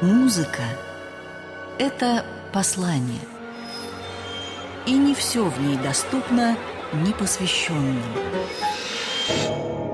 [0.00, 0.62] Музыка–
[1.78, 3.20] это послание.
[4.86, 6.56] И не все в ней доступно
[7.04, 8.02] непосвященным.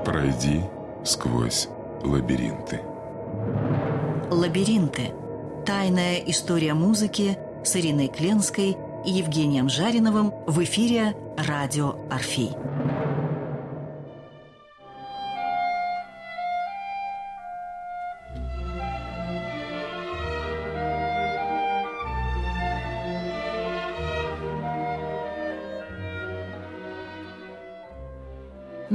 [0.05, 0.61] Пройди
[1.03, 1.67] сквозь
[2.03, 2.79] лабиринты.
[4.31, 5.11] Лабиринты.
[5.65, 12.55] Тайная история музыки с Ириной Кленской и Евгением Жариновым в эфире «Радио Орфей».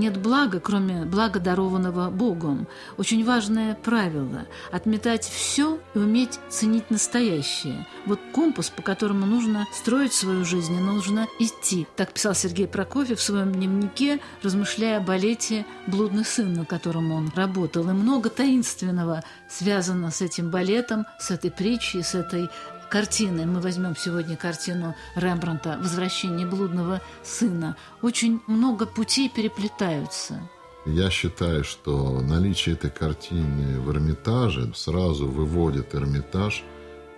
[0.02, 2.66] Нет блага, кроме блага, дарованного Богом.
[2.98, 7.86] Очень важное правило– отметать все и уметь ценить настоящее.
[8.04, 11.86] Вот компас, по которому нужно строить свою жизнь, нужно идти.
[11.94, 17.30] Так писал Сергей Прокофьев в своем дневнике, размышляя о балете «Блудный сын», на котором он
[17.36, 17.88] работал.
[17.88, 22.50] И много таинственного связано с этим балетом, с этой притчей, с этой
[22.92, 23.46] картины.
[23.46, 27.74] Мы возьмем сегодня картину Рембранта «Возвращение блудного сына».
[28.02, 30.46] Очень много путей переплетаются.
[30.84, 36.64] Я считаю, что наличие этой картины в Эрмитаже сразу выводит Эрмитаж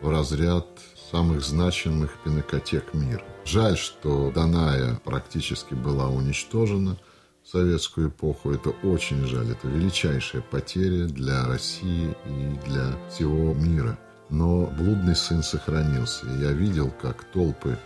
[0.00, 0.69] в разряд
[1.11, 3.25] самых значимых пинокотек мира.
[3.45, 6.97] Жаль, что Даная практически была уничтожена
[7.42, 8.52] в советскую эпоху.
[8.52, 9.50] Это очень жаль.
[9.50, 13.98] Это величайшая потеря для России и для всего мира
[14.34, 16.27] но блудный сын сохранился.
[16.40, 17.78] я видел, как толпы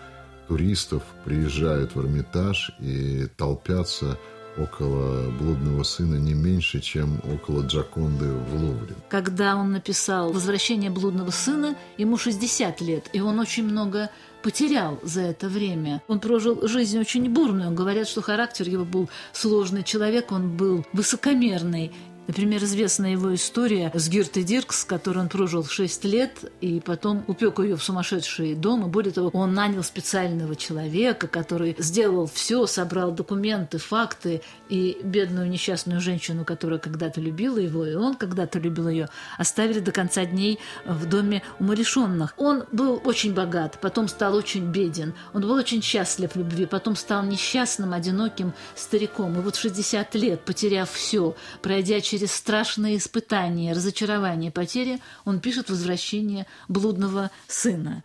[0.48, 4.18] туристов приезжают в Эрмитаж и толпятся
[4.56, 8.94] около блудного сына не меньше, чем около Джаконды в Лувре.
[9.08, 14.10] Когда он написал «Возвращение блудного сына», ему 60 лет, и он очень много
[14.42, 16.02] потерял за это время.
[16.08, 17.72] Он прожил жизнь очень бурную.
[17.72, 21.92] Говорят, что характер его был сложный человек, он был высокомерный.
[22.29, 27.25] Например, известна его история с Гиртой Диркс, с которой он прожил 6 лет, и потом
[27.27, 28.84] упек ее в сумасшедший дом.
[28.84, 35.49] И более того, он нанял специального человека, который сделал все, собрал документы, факты, и бедную
[35.49, 40.59] несчастную женщину, которая когда-то любила его, и он когда-то любил ее, оставили до конца дней
[40.84, 42.34] в доме умалишенных.
[42.37, 45.15] Он был очень богат, потом стал очень беден.
[45.33, 49.38] Он был очень счастлив в любви, потом стал несчастным, одиноким стариком.
[49.38, 55.71] И вот 60 лет, потеряв все, пройдя через через страшные испытания, разочарования, потери, он пишет
[55.71, 58.03] «Возвращение блудного сына».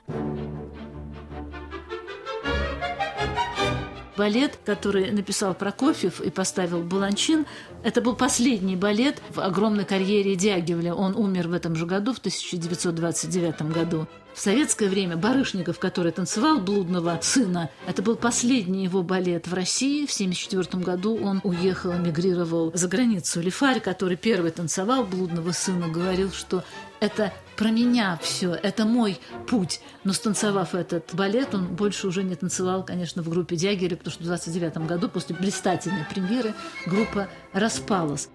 [4.15, 7.45] Балет, который написал Прокофьев и поставил Баланчин,
[7.83, 10.95] это был последний балет в огромной карьере Дягилева.
[10.95, 14.07] Он умер в этом же году, в 1929 году.
[14.33, 20.07] В советское время Барышников, который танцевал «Блудного сына», это был последний его балет в России.
[20.07, 23.41] В 1974 году он уехал, эмигрировал за границу.
[23.41, 26.63] Лифарь, который первый танцевал «Блудного сына», говорил, что
[27.03, 29.81] это про меня все, это мой путь.
[30.05, 34.23] Но станцевав этот балет, он больше уже не танцевал, конечно, в группе Дягеря, потому что
[34.23, 36.53] в 29 году, после блистательной премьеры,
[36.85, 38.29] группа распалась.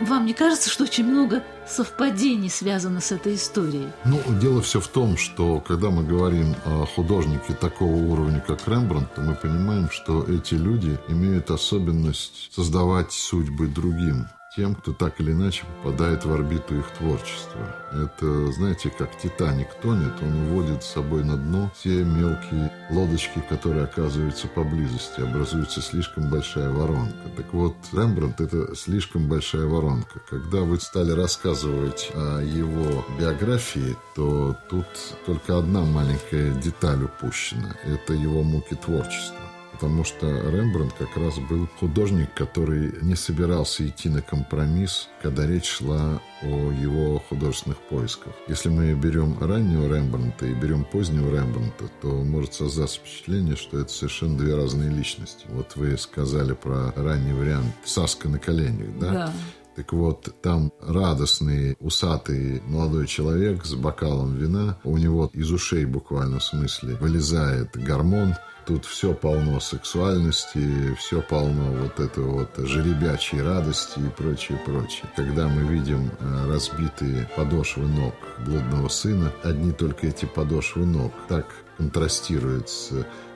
[0.00, 3.88] Вам не кажется, что очень много совпадений связано с этой историей?
[4.04, 9.14] Ну, дело все в том, что когда мы говорим о художнике такого уровня, как Рембрандт,
[9.14, 14.26] то мы понимаем, что эти люди имеют особенность создавать судьбы другим
[14.56, 17.76] тем, кто так или иначе попадает в орбиту их творчества.
[17.92, 23.84] Это, знаете, как Титаник тонет, он уводит с собой на дно все мелкие лодочки, которые
[23.84, 27.28] оказываются поблизости, образуется слишком большая воронка.
[27.36, 30.20] Так вот, Рембрандт– это слишком большая воронка.
[30.28, 34.86] Когда вы стали рассказывать о его биографии, то тут
[35.26, 39.43] только одна маленькая деталь упущена– это его муки творчества
[39.74, 45.66] потому что Рембрандт как раз был художник, который не собирался идти на компромисс, когда речь
[45.66, 48.32] шла о его художественных поисках.
[48.46, 53.92] Если мы берем раннего Рембрандта и берем позднего Рембрандта, то может создаться впечатление, что это
[53.92, 55.46] совершенно две разные личности.
[55.48, 59.12] Вот вы сказали про ранний вариант «Саска на коленях», да?
[59.12, 59.32] Да.
[59.74, 64.78] Так вот, там радостный, усатый молодой человек с бокалом вина.
[64.84, 68.34] У него из ушей буквально в смысле вылезает гормон–
[68.66, 75.04] Тут все полно сексуальности, все полно вот этого вот жеребячей радости и прочее, прочее.
[75.16, 78.14] Когда мы видим э, разбитые подошвы ног
[78.46, 81.46] блудного сына, одни только эти подошвы ног так
[81.76, 82.90] контрастируют с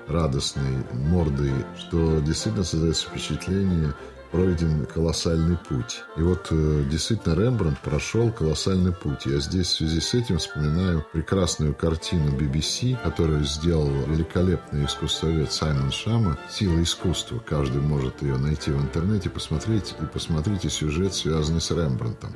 [0.07, 3.93] радостной мордой, что действительно создается впечатление
[4.31, 6.03] пройден колоссальный путь.
[6.17, 9.27] И вот э, действительно Рембрандт прошел колоссальный путь.
[9.27, 15.91] Я здесь в связи с этим вспоминаю прекрасную картину BBC, которую сделал великолепный искусствовед Саймон
[15.91, 17.39] Шама «Сила искусства».
[17.39, 22.35] Каждый может ее найти в интернете, посмотреть и посмотрите сюжет, связанный с Рембрандтом.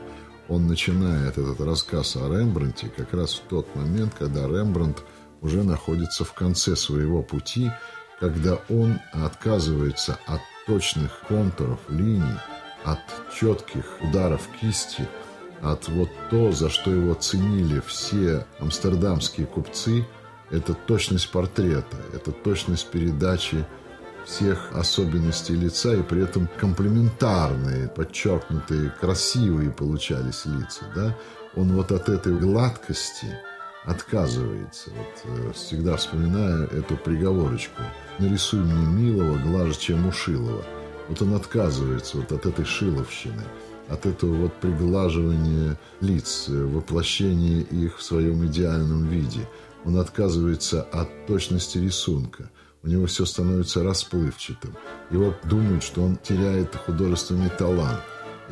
[0.48, 5.02] он начинает этот рассказ о Рембранте как раз в тот момент, когда Рембрандт
[5.40, 7.70] уже находится в конце своего пути,
[8.20, 12.38] когда он отказывается от точных контуров, линий,
[12.84, 13.00] от
[13.34, 15.08] четких ударов кисти,
[15.62, 20.04] от вот то, за что его ценили все амстердамские купцы,
[20.50, 23.64] это точность портрета, это точность передачи
[24.24, 30.84] всех особенностей лица и при этом комплементарные, подчеркнутые, красивые получались лица.
[30.94, 31.16] Да?
[31.56, 33.26] Он вот от этой гладкости
[33.84, 34.90] отказывается.
[34.90, 37.82] Вот, э, всегда вспоминаю эту приговорочку.
[38.18, 40.64] «Нарисуй мне милого, глаже, чем у Шилова».
[41.08, 43.42] Вот он отказывается вот от этой шиловщины,
[43.88, 49.48] от этого вот приглаживания лиц, воплощения их в своем идеальном виде.
[49.84, 52.50] Он отказывается от точности рисунка–
[52.84, 54.76] у него все становится расплывчатым.
[55.10, 58.00] Вот думают, что он теряет художественный талант.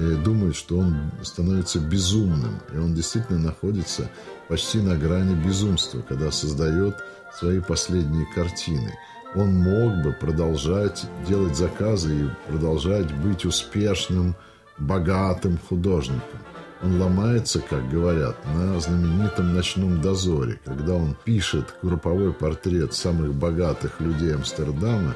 [0.01, 2.61] И думают, что он становится безумным.
[2.73, 4.11] И он действительно находится
[4.49, 6.97] почти на грани безумства, когда создает
[7.39, 8.95] свои последние картины.
[9.35, 14.35] Он мог бы продолжать делать заказы и продолжать быть успешным,
[14.79, 16.41] богатым художником.
[16.83, 24.01] Он ломается, как говорят, на знаменитом «Ночном дозоре», когда он пишет групповой портрет самых богатых
[24.01, 25.15] людей Амстердама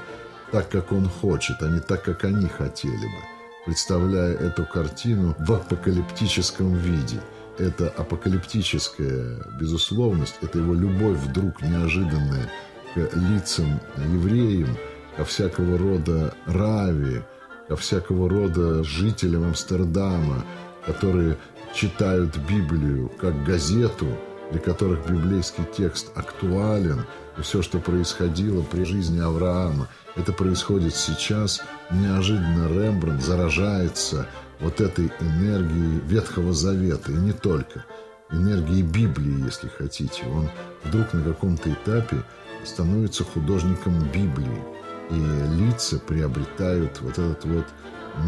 [0.53, 3.34] так, как он хочет, а не так, как они хотели бы,
[3.65, 7.21] представляя эту картину в апокалиптическом виде.
[7.59, 12.51] Это апокалиптическая безусловность, это его любовь вдруг неожиданная
[12.95, 14.77] к лицам евреям,
[15.17, 17.23] ко всякого рода рави,
[17.69, 20.45] ко всякого рода жителям Амстердама,
[20.85, 21.39] которые
[21.75, 24.07] читают Библию как газету,
[24.55, 27.07] для которых библейский текст актуален,
[27.37, 31.61] и все, что происходило при жизни Авраама, это происходит сейчас,
[31.91, 34.29] неожиданно Рембрандт заражается
[34.61, 37.85] вот этой энергией Ветхого Завета, и не только,
[38.31, 40.23] энергией Библии, если хотите.
[40.33, 40.49] Он
[40.85, 42.23] вдруг на каком-то этапе
[42.65, 44.63] становится художником Библии,
[45.11, 47.67] и лица приобретают вот этот вот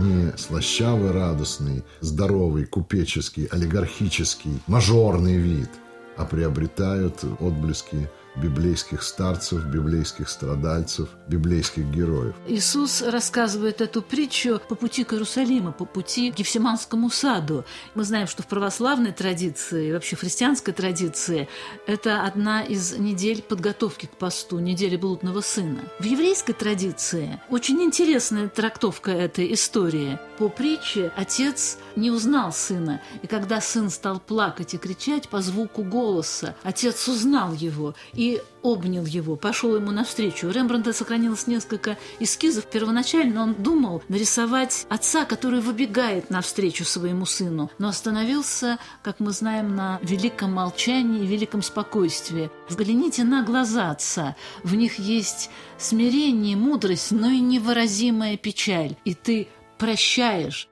[0.01, 5.71] не слащавый, радостный, здоровый, купеческий, олигархический, мажорный вид,
[6.17, 12.35] а приобретают отблески библейских старцев, библейских страдальцев, библейских героев.
[12.47, 17.65] Иисус рассказывает эту притчу по пути к Иерусалиму, по пути к Гефсиманскому саду.
[17.95, 21.49] Мы знаем, что в православной традиции, вообще в христианской традиции,
[21.87, 25.81] это одна из недель подготовки к посту, недели блудного сына.
[25.99, 30.19] В еврейской традиции очень интересная трактовка этой истории.
[30.39, 35.83] По притче отец не узнал сына, и когда сын стал плакать и кричать по звуку
[35.83, 38.26] голоса, отец узнал его и
[38.63, 40.49] обнял его, пошел ему навстречу.
[40.49, 42.67] У Рембрандта сохранилось несколько эскизов.
[42.67, 49.77] Первоначально он думал нарисовать отца, который выбегает навстречу своему сыну, но остановился, как мы знаем,
[49.77, 52.51] на великом молчании и великом спокойствии.
[52.69, 54.37] Взгляните на глаза отца.
[54.63, 58.97] В них есть смирение, мудрость, но и невыразимая печаль.
[59.05, 60.69] И ты прощаешь.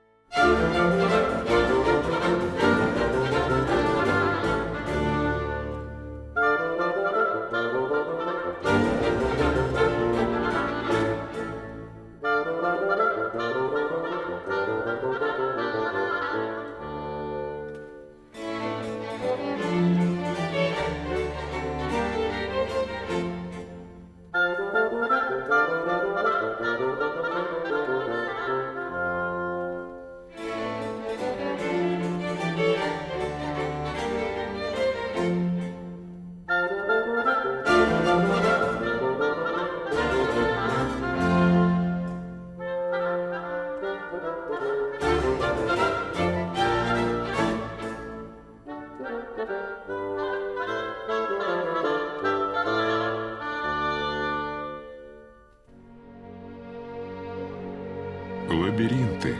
[58.54, 59.34] Лабиринты.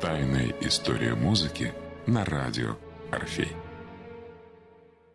[0.00, 1.72] Тайная история музыки
[2.08, 2.74] на радио
[3.12, 3.52] Орфей.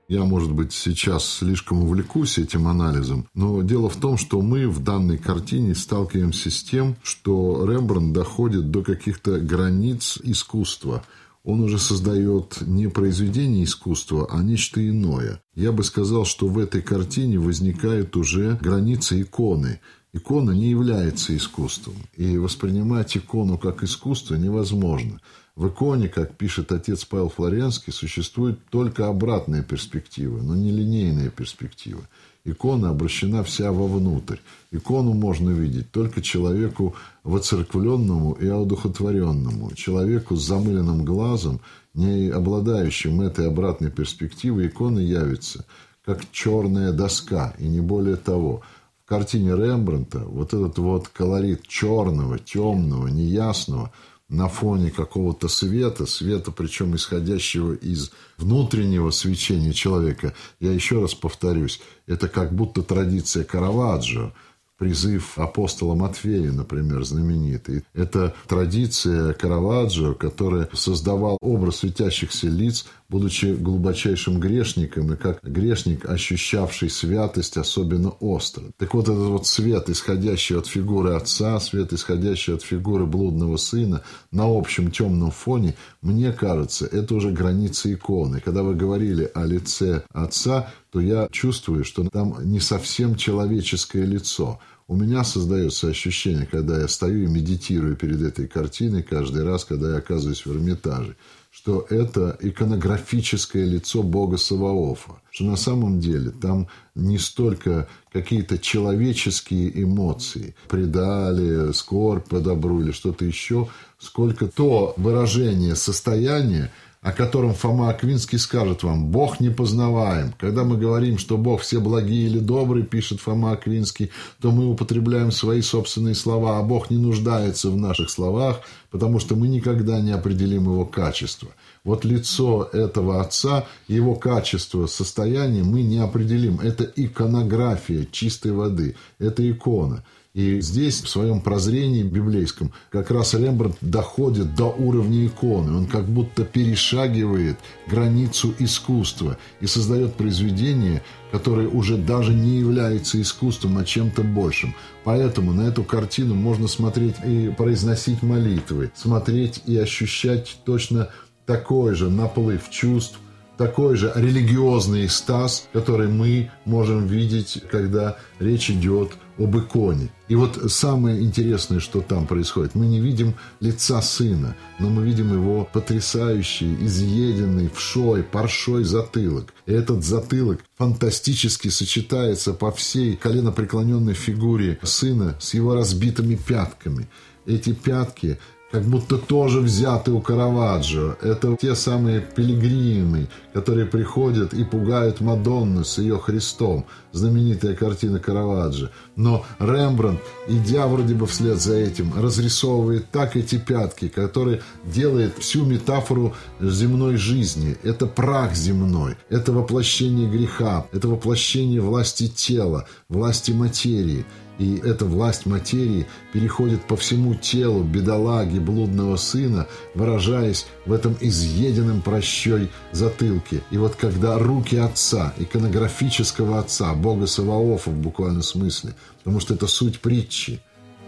[0.08, 4.82] Я, может быть, сейчас слишком увлекусь этим анализом, но дело в том, что мы в
[4.82, 11.04] данной картине сталкиваемся с тем, что Рембрандт доходит до каких-то границ искусства.
[11.44, 15.42] Он уже создает не произведение искусства, а нечто иное.
[15.56, 21.96] Я бы сказал, что в этой картине возникает уже граница иконы– Икона не является искусством,
[22.16, 25.22] и воспринимать икону как искусство невозможно.
[25.56, 32.02] В иконе, как пишет отец Павел Флоренский, существует только обратная перспектива, но не линейная перспектива.
[32.44, 34.38] Икона обращена вся вовнутрь.
[34.72, 41.60] Икону можно видеть только человеку воцерквленному и одухотворенному, человеку с замыленным глазом,
[41.94, 45.66] не обладающим этой обратной перспективой, икона явится
[46.04, 48.64] как черная доска, и не более того.
[49.10, 53.92] Картине Рембрандта вот этот вот колорит черного, темного, неясного–
[54.30, 61.82] на фоне какого-то света, света, причем исходящего из внутреннего свечения человека, я еще раз повторюсь,
[62.06, 64.32] это как будто традиция Караваджо–
[64.80, 67.84] призыв апостола Матфея, например, знаменитый.
[67.94, 76.90] Это традиция Караваджо, который создавал образ светящихся лиц, будучи глубочайшим грешником, и как грешник, ощущавший
[76.90, 78.64] святость особенно остро.
[78.78, 84.04] Так вот, этот вот свет, исходящий от фигуры отца, свет, исходящий от фигуры блудного сына,
[84.32, 88.40] на общем темном фоне, мне кажется, это уже граница иконы.
[88.40, 94.60] Когда вы говорили о лице отца, то я чувствую, что там не совсем человеческое лицо.
[94.88, 99.92] У меня создается ощущение, когда я стою и медитирую перед этой картиной каждый раз, когда
[99.92, 101.16] я оказываюсь в Эрмитаже,
[101.50, 109.84] что это иконографическое лицо Бога Саваофа, что на самом деле там не столько какие-то человеческие
[109.84, 117.90] эмоции, предали, скорбь по добру или что-то еще, сколько то выражение состояния, о котором Фома
[117.90, 120.34] Аквинский скажет вам, Бог непознаваем.
[120.38, 125.32] Когда мы говорим, что Бог все благие или добрые, пишет Фома Аквинский, то мы употребляем
[125.32, 130.12] свои собственные слова, а Бог не нуждается в наших словах, потому что мы никогда не
[130.12, 131.50] определим его качество.
[131.84, 136.60] Вот лицо этого отца, его качество, состояние мы не определим.
[136.60, 140.04] Это иконография чистой воды, это икона–
[140.36, 145.76] и здесь, в своем прозрении библейском, как раз Рембрандт доходит до уровня иконы.
[145.76, 147.58] Он как будто перешагивает
[147.88, 154.76] границу искусства и создает произведение, которое уже даже не является искусством, а чем-то большим.
[155.04, 161.10] Поэтому на эту картину можно смотреть и произносить молитвы, смотреть и ощущать точно
[161.50, 163.18] такой же наплыв чувств,
[163.58, 170.12] такой же религиозный экстаз, который мы можем видеть, когда речь идет об иконе.
[170.28, 175.34] И вот самое интересное, что там происходит, мы не видим лица сына, но мы видим
[175.34, 179.52] его потрясающий, изъеденный вшой, паршой затылок.
[179.66, 187.08] И этот затылок фантастически сочетается по всей коленопреклоненной фигуре сына с его разбитыми пятками.
[187.48, 188.38] Эти пятки
[188.72, 191.18] как будто тоже взяты у Караваджо.
[191.22, 196.86] Это те самые пилигримы, которые приходят и пугают Мадонну с ее Христом.
[197.12, 198.92] Знаменитая картина Караваджо.
[199.16, 205.66] Но Рембрандт, идя вроде бы вслед за этим, разрисовывает так эти пятки, которые делает всю
[205.66, 207.78] метафору земной жизни.
[207.82, 214.26] Это прах земной, это воплощение греха, это воплощение власти тела, власти материи.
[214.60, 222.02] И эта власть материи переходит по всему телу бедолаги блудного сына, выражаясь в этом изъеденном
[222.02, 223.62] прощой затылке.
[223.72, 229.66] И вот когда руки отца, иконографического отца, бога Саваофа в буквальном смысле, потому что это
[229.66, 230.62] суть притчи,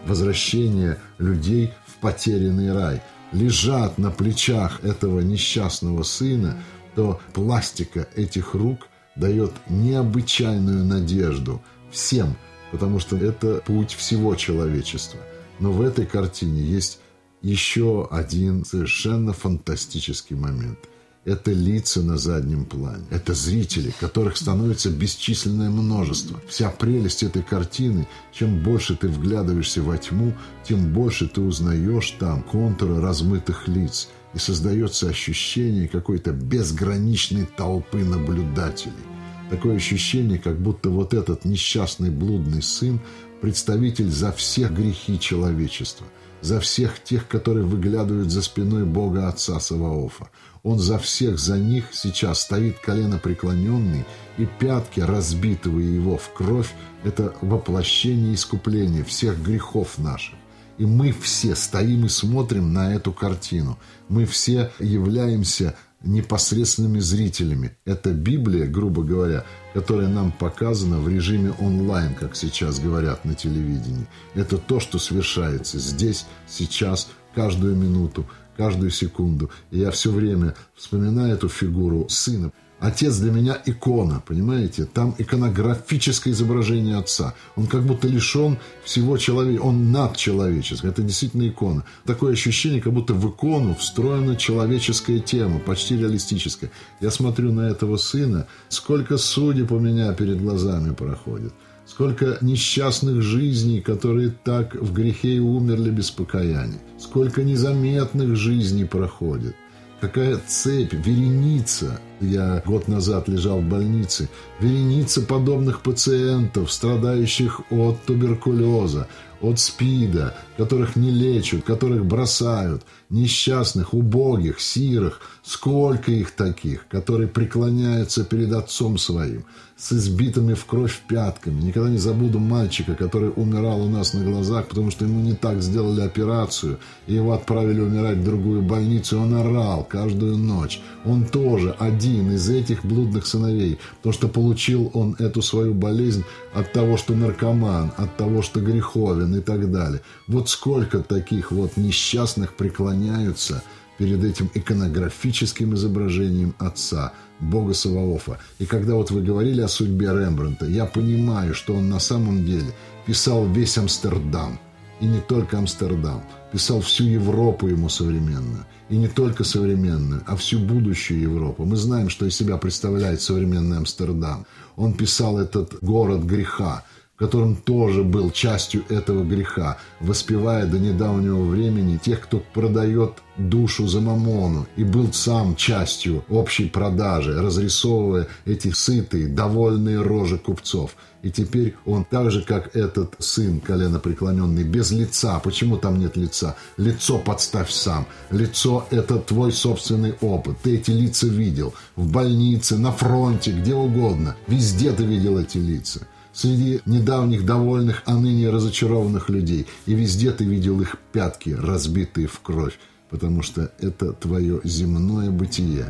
[0.06, 3.02] возвращение людей в потерянный рай,
[3.34, 6.58] лежат на плечах этого несчастного сына,
[6.96, 12.38] то пластика этих рук дает необычайную надежду всем,
[12.72, 15.20] потому что это путь всего человечества.
[15.60, 17.00] Но в этой картине есть
[17.42, 20.80] еще один совершенно фантастический момент.
[21.24, 23.04] Это лица на заднем плане.
[23.12, 26.42] Это зрители, которых становится бесчисленное множество.
[26.48, 30.34] Вся прелесть этой картины, чем больше ты вглядываешься во тьму,
[30.68, 34.10] тем больше ты узнаешь там контуры размытых лиц.
[34.34, 39.11] И создается ощущение какой-то безграничной толпы наблюдателей.
[39.52, 43.02] Такое ощущение, как будто вот этот несчастный блудный сын–
[43.42, 46.08] представитель за всех грехи человечества,
[46.40, 50.30] за всех тех, которые выглядывают за спиной Бога Отца Саваофа.
[50.64, 54.06] Он за всех за них сейчас стоит колено преклоненный,
[54.38, 60.36] и пятки, разбитые его в кровь, это воплощение искупления всех грехов наших.
[60.78, 63.78] И мы все стоим и смотрим на эту картину.
[64.08, 67.78] Мы все являемся непосредственными зрителями.
[67.86, 74.08] Это Библия, грубо говоря, которая нам показана в режиме онлайн, как сейчас говорят на телевидении.
[74.34, 78.26] Это то, что совершается здесь, сейчас, каждую минуту,
[78.58, 79.50] каждую секунду.
[79.70, 82.52] И я все время вспоминаю эту фигуру сына.
[82.82, 84.86] Отец для меня икона, понимаете?
[84.86, 87.36] Там иконографическое изображение отца.
[87.56, 90.90] Он как будто лишен всего человека, он надчеловеческий.
[90.90, 91.86] Это действительно икона.
[92.06, 96.72] Такое ощущение, как будто в икону встроена человеческая тема, почти реалистическая.
[97.00, 101.54] Я смотрю на этого сына, сколько судеб у меня перед глазами проходит.
[101.86, 106.82] Сколько несчастных жизней, которые так в грехе и умерли без покаяния.
[106.98, 109.56] Сколько незаметных жизней проходит
[110.02, 112.02] какая цепь, вереница.
[112.22, 114.30] Я год назад лежал в больнице.
[114.60, 119.08] Вереница подобных пациентов, страдающих от туберкулеза,
[119.42, 125.22] от СПИДа, которых не лечат, которых бросают, несчастных, убогих, сирых.
[125.44, 129.44] Сколько их таких, которые преклоняются перед отцом своим,
[129.76, 131.60] с избитыми в кровь пятками.
[131.60, 135.64] Никогда не забуду мальчика, который умирал у нас на глазах, потому что ему не так
[135.64, 140.80] сделали операцию, и его отправили умирать в другую больницу, и он орал каждую ночь.
[141.04, 146.74] Он тоже один из этих блудных сыновей, потому что получил он эту свою болезнь от
[146.74, 150.02] того, что наркоман, от того, что греховен и так далее.
[150.28, 153.64] Вот сколько таких вот несчастных преклоняются
[153.98, 158.40] перед этим иконографическим изображением отца, Бога Саваофа.
[158.60, 162.74] И когда вот вы говорили о судьбе Рембрандта, я понимаю, что он на самом деле
[163.06, 164.60] писал весь Амстердам.
[165.02, 166.22] И не только Амстердам.
[166.52, 168.66] Писал всю Европу ему современную.
[168.90, 171.66] И не только современную, а всю будущую Европу.
[171.66, 174.46] Мы знаем, что из себя представляет современный Амстердам.
[174.76, 176.84] Он писал этот город греха,
[177.22, 184.02] которым тоже был частью этого греха, воспевая до недавнего времени тех, кто продает душу за
[184.02, 190.96] мамону и был сам частью общей продажи, разрисовывая эти сытые, довольные рожи купцов.
[191.22, 195.40] И теперь он так же, как этот сын колено преклоненный, без лица.
[195.44, 196.56] Почему там нет лица?
[196.78, 198.08] Лицо подставь сам.
[198.32, 200.58] Лицо– это твой собственный опыт.
[200.64, 201.76] Ты эти лица видел.
[201.96, 204.36] В больнице, на фронте, где угодно.
[204.48, 206.02] Везде ты видел эти лица
[206.34, 209.68] среди недавних довольных, а ныне разочарованных людей.
[209.86, 215.88] И везде ты видел их пятки, разбитые в кровь, потому что это твое земное бытие.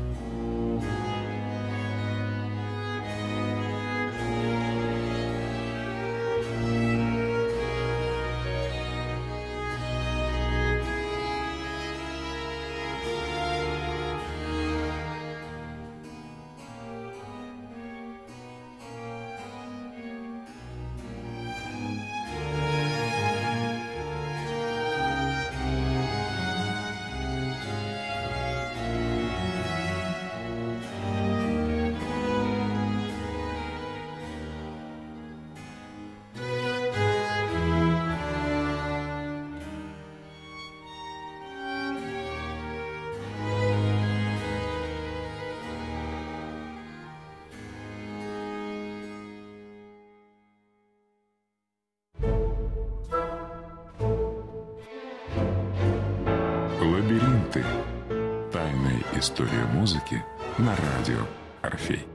[59.21, 60.25] История музыки
[60.57, 61.19] на радио
[61.62, 62.07] Орфей.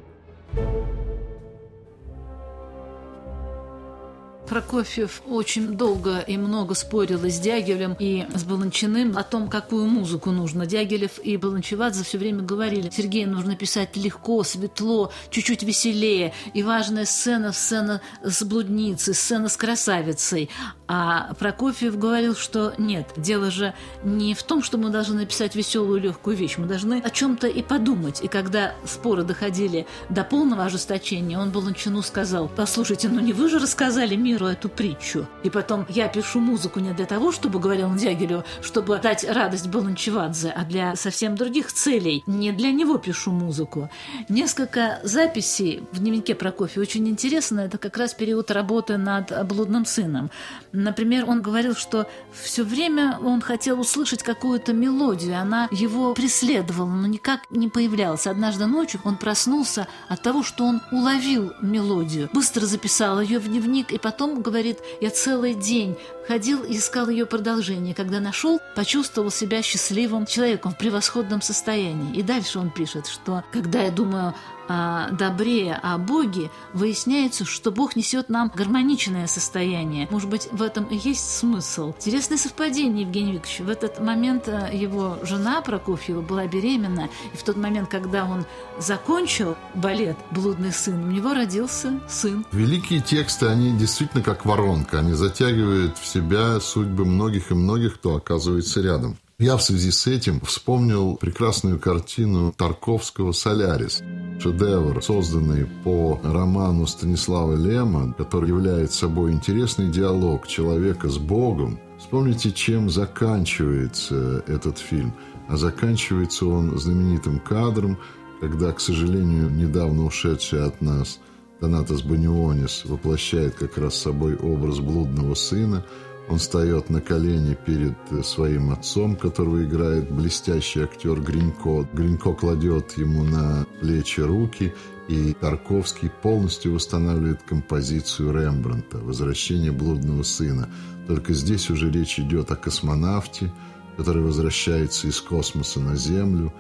[4.48, 10.30] Прокофьев очень долго и много спорил с Дягилем, и с Баланчиным о том, какую музыку
[10.30, 10.66] нужно.
[10.66, 16.32] Дягилев и Баланчевадзе все время говорили, Сергею нужно писать легко, светло, чуть-чуть веселее.
[16.54, 20.48] И важная сцена, сцена с блудницей, сцена с красавицей.
[20.88, 26.00] А Прокофьев говорил, что нет, дело же не в том, что мы должны написать веселую
[26.00, 28.22] легкую вещь, мы должны о чем-то и подумать.
[28.22, 33.58] И когда споры доходили до полного ожесточения, он Баланчину сказал, послушайте, ну не вы же
[33.58, 35.26] рассказали миру эту притчу.
[35.42, 39.68] И потом, я пишу музыку не для того, чтобы, говорил он Дягилю, чтобы дать радость
[39.68, 42.22] Баланчевадзе, а для совсем других целей.
[42.26, 43.90] Не для него пишу музыку.
[44.28, 47.60] Несколько записей в дневнике Прокофьева очень интересно.
[47.60, 50.30] Это как раз период работы над «Блудным сыном».
[50.76, 57.06] Например, он говорил, что все время он хотел услышать какую-то мелодию, она его преследовала, но
[57.06, 58.26] никак не появлялась.
[58.26, 63.90] Однажды ночью он проснулся от того, что он уловил мелодию, быстро записал ее в дневник,
[63.90, 65.96] и потом, говорит, я целый день
[66.28, 67.94] ходил и искал ее продолжение.
[67.94, 72.14] Когда нашел, почувствовал себя счастливым человеком в превосходном состоянии.
[72.16, 74.34] И дальше он пишет, что когда я думаю
[74.68, 80.08] о добре, о Боге, выясняется, что Бог несет нам гармоничное состояние.
[80.10, 81.94] Может быть, в этом и есть смысл.
[81.98, 83.60] Интересное совпадение, Евгений Викторович.
[83.60, 88.44] В этот момент э, его жена Прокофьева была беременна, и в тот момент, когда он
[88.78, 92.44] закончил балет «Блудный сын», у него родился сын.
[92.52, 98.16] Великие тексты, они действительно как воронка, они затягивают в себя судьбы многих и многих, кто
[98.16, 99.16] оказывается рядом.
[99.38, 104.02] Я в связи с этим вспомнил прекрасную картину Тарковского «Солярис».
[104.40, 111.78] Шедевр, созданный по роману Станислава Лема, который является собой интересный диалог человека с Богом.
[111.98, 115.12] Вспомните, чем заканчивается этот фильм.
[115.50, 117.98] А заканчивается он знаменитым кадром,
[118.40, 121.20] когда, к сожалению, недавно ушедший от нас
[121.60, 125.84] Донатас Банионис воплощает как раз собой образ блудного сына–
[126.28, 131.88] он встает на колени перед своим отцом, которого играет блестящий актер Гринько.
[131.92, 134.74] Гринько кладет ему на плечи руки,
[135.08, 140.68] и Тарковский полностью восстанавливает композицию Рембранта «Возвращение блудного сына».
[141.06, 143.52] Только здесь уже речь идет о космонавте,
[143.96, 146.52] который возвращается из космоса на Землю.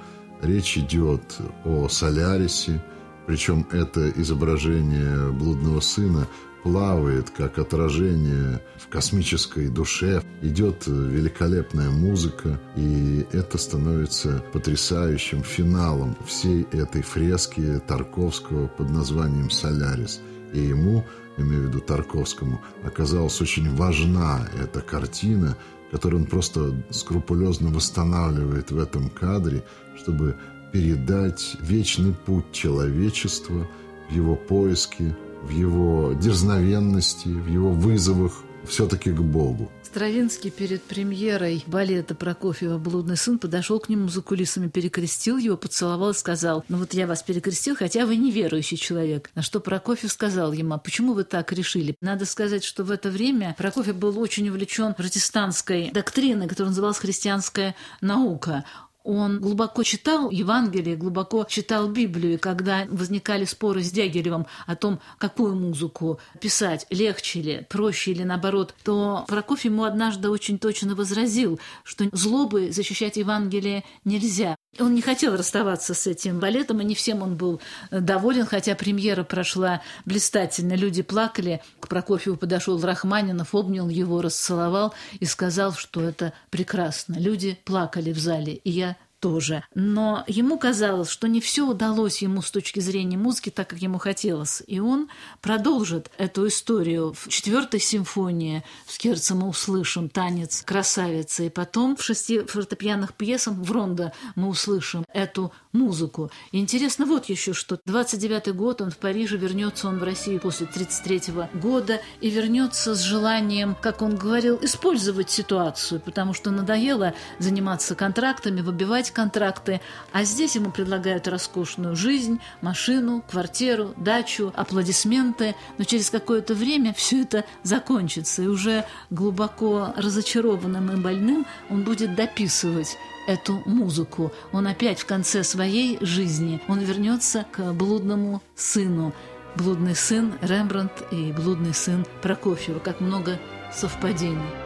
[0.42, 1.22] Речь идет
[1.64, 2.84] о Солярисе,
[3.26, 6.26] причем это изображение блудного сына
[6.62, 10.22] плавает, как отражение в космической душе.
[10.42, 20.20] Идет великолепная музыка, и это становится потрясающим финалом всей этой фрески Тарковского под названием «Солярис».
[20.52, 21.04] И ему,
[21.36, 25.56] имею в виду Тарковскому, оказалась очень важна эта картина,
[25.92, 29.62] которую он просто скрупулезно восстанавливает в этом кадре,
[29.96, 30.36] чтобы
[30.72, 33.66] передать вечный путь человечества
[34.08, 35.14] в его поиске
[35.46, 39.70] в его дерзновенности, в его вызовах все-таки к Богу.
[39.84, 46.10] Стравинский перед премьерой балета Прокофьева «Блудный сын» подошел к нему за кулисами, перекрестил его, поцеловал
[46.10, 49.30] и сказал, ну вот я вас перекрестил, хотя вы неверующий человек.
[49.34, 51.94] На что Прокофьев сказал ему, а почему вы так решили?
[52.00, 57.76] Надо сказать, что в это время Прокофьев был очень увлечен протестантской доктриной, которая называлась христианская
[58.00, 58.64] наука.
[59.06, 64.98] Он глубоко читал Евангелие, глубоко читал Библию, и когда возникали споры с Дягилевым о том,
[65.18, 71.60] какую музыку писать, легче ли, проще или наоборот, то Прокофьев ему однажды очень точно возразил,
[71.84, 74.56] что злобы защищать Евангелие нельзя.
[74.80, 77.60] Он не хотел расставаться с этим балетом, и не всем он был
[77.90, 80.74] доволен, хотя премьера прошла блистательно.
[80.74, 81.62] Люди плакали.
[81.80, 87.14] К Прокофьеву подошел Рахманинов, обнял его, расцеловал и сказал, что это прекрасно.
[87.18, 89.64] Люди плакали в зале, и я тоже.
[89.74, 93.98] Но ему казалось, что не все удалось ему с точки зрения музыки так, как ему
[93.98, 94.62] хотелось.
[94.68, 95.08] И он
[95.40, 97.12] продолжит эту историю.
[97.12, 101.46] В четвертой симфонии в Керце мы услышим танец красавицы.
[101.46, 106.30] И потом в шести фортепианных пьесах в Рондо мы услышим эту музыку.
[106.52, 107.80] И интересно вот еще что.
[107.84, 113.00] 29 год он в Париже, вернется он в Россию после 33 года и вернется с
[113.00, 119.80] желанием, как он говорил, использовать ситуацию, потому что надоело заниматься контрактами, выбивать контракты,
[120.12, 127.22] а здесь ему предлагают роскошную жизнь, машину, квартиру, дачу, аплодисменты, но через какое-то время все
[127.22, 134.32] это закончится, и уже глубоко разочарованным и больным он будет дописывать эту музыку.
[134.52, 139.14] Он опять в конце своей жизни, он вернется к блудному сыну.
[139.56, 143.38] Блудный сын Рембрандт и блудный сын Прокофьева, как много
[143.72, 144.65] совпадений.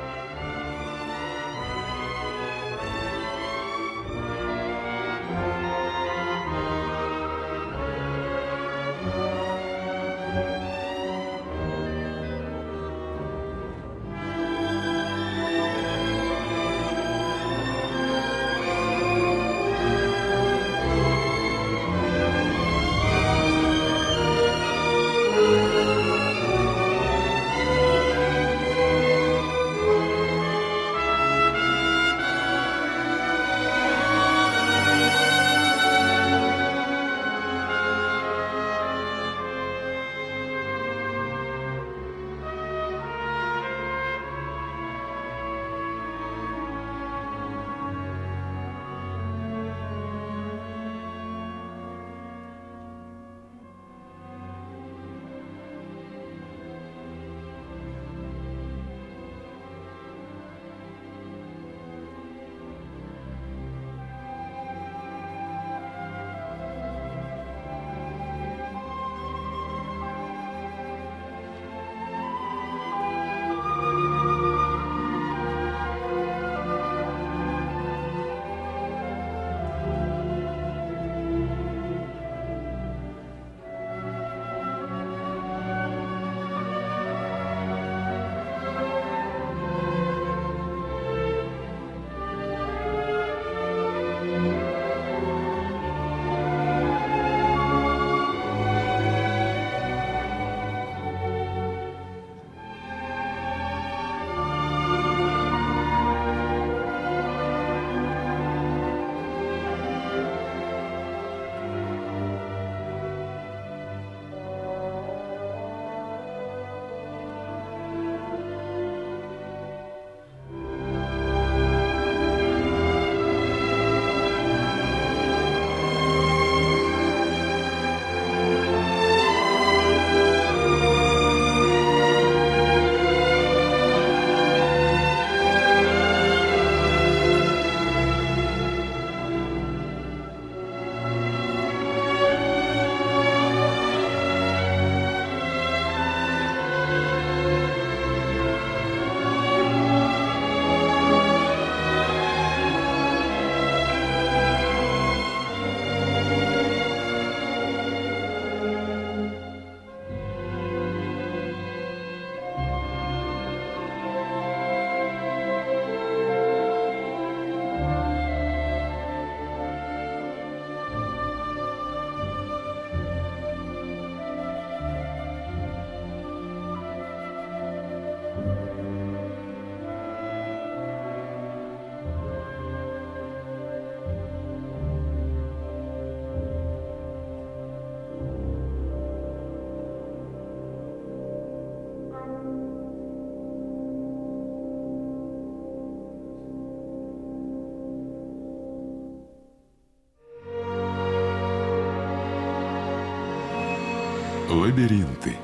[204.70, 205.36] Лабиринты.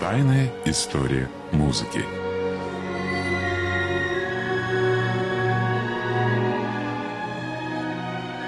[0.00, 2.02] Тайная история музыки.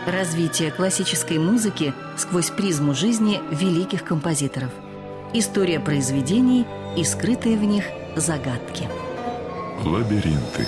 [0.06, 4.70] Развитие классической музыки сквозь призму жизни великих композиторов.
[5.34, 7.84] История произведений и скрытые в них
[8.16, 8.88] загадки.
[9.84, 10.66] Лабиринты.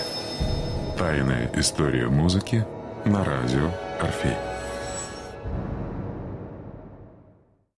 [0.99, 2.67] Тайная история музыки
[3.07, 4.56] на радио Орфей.